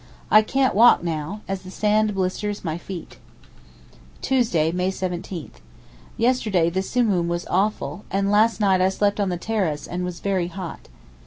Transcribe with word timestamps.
I 0.31 0.41
can't 0.41 0.73
walk 0.73 1.03
now, 1.03 1.41
as 1.47 1.61
the 1.61 1.69
sand 1.69 2.15
blisters 2.15 2.65
my 2.65 2.75
feet. 2.79 3.19
Tuesday, 4.23 4.71
May 4.71 4.89
17.—Yesterday 4.89 6.71
the 6.71 6.81
Simoom 6.81 7.27
was 7.27 7.45
awful, 7.51 8.03
and 8.09 8.31
last 8.31 8.59
night 8.59 8.81
I 8.81 8.89
slept 8.89 9.19
on 9.19 9.29
the 9.29 9.37
terrace, 9.37 9.85
and 9.85 10.03
was 10.03 10.19
very 10.19 10.47
hot. 10.47 10.87